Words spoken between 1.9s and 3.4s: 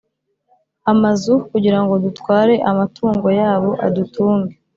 dutware amatungo